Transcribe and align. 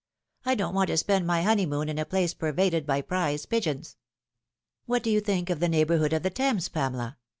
I 0.47 0.55
don't 0.55 0.73
want 0.73 0.87
to 0.87 0.97
spend 0.97 1.27
my 1.27 1.43
honeymoon 1.43 1.87
in 1.87 1.99
a 1.99 2.05
place 2.05 2.33
pervaded 2.33 2.87
by 2.87 3.01
prize 3.03 3.45
pigeons."" 3.45 3.97
What 4.87 5.03
do 5.03 5.11
you 5.11 5.21
think 5.21 5.51
of 5.51 5.59
the 5.59 5.69
neighbourhood 5.69 6.11
of 6.13 6.23
the 6.23 6.31
Thames, 6.31 6.69
Pamela 6.69 7.19